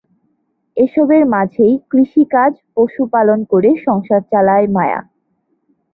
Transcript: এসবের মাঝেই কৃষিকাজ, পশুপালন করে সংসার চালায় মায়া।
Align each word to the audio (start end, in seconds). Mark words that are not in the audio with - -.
এসবের 0.77 1.23
মাঝেই 1.33 1.73
কৃষিকাজ, 1.91 2.53
পশুপালন 2.75 3.39
করে 3.51 3.69
সংসার 3.85 4.21
চালায় 4.31 4.67
মায়া। 4.67 4.99